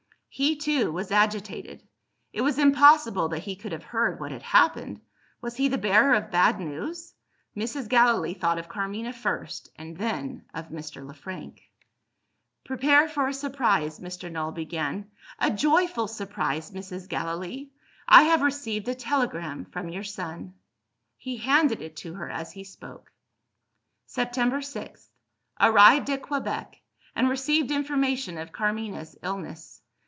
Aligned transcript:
He, 0.33 0.55
too, 0.55 0.93
was 0.93 1.11
agitated. 1.11 1.85
It 2.31 2.39
was 2.39 2.57
impossible 2.57 3.27
that 3.27 3.39
he 3.43 3.57
could 3.57 3.73
have 3.73 3.83
heard 3.83 4.17
what 4.17 4.31
had 4.31 4.41
happened. 4.41 5.01
Was 5.41 5.57
he 5.57 5.67
the 5.67 5.77
bearer 5.77 6.15
of 6.15 6.31
bad 6.31 6.57
news? 6.57 7.13
Mrs. 7.55 7.89
Gallilee 7.89 8.33
thought 8.33 8.57
of 8.57 8.69
Carmina 8.69 9.11
first, 9.11 9.67
and 9.75 9.97
then 9.97 10.45
of 10.53 10.69
Mr. 10.69 11.05
Le 11.05 11.13
Frank. 11.13 11.59
"Prepare 12.63 13.09
for 13.09 13.27
a 13.27 13.33
surprise," 13.33 13.99
Mr. 13.99 14.31
Null 14.31 14.53
began, 14.53 15.11
"a 15.37 15.51
joyful 15.51 16.07
surprise, 16.07 16.71
Mrs. 16.71 17.09
Gallilee! 17.09 17.69
I 18.07 18.23
have 18.23 18.41
received 18.41 18.87
a 18.87 18.95
telegram 18.95 19.65
from 19.65 19.89
your 19.89 20.05
son." 20.05 20.53
He 21.17 21.35
handed 21.35 21.81
it 21.81 21.97
to 21.97 22.13
her 22.13 22.29
as 22.29 22.53
he 22.53 22.63
spoke. 22.63 23.11
"September 24.05 24.59
6th. 24.61 25.09
Arrived 25.59 26.09
at 26.09 26.21
Quebec, 26.21 26.79
and 27.17 27.27
received 27.29 27.69
information 27.69 28.37
of 28.37 28.53
Carmina's 28.53 29.17
illness. 29.21 29.79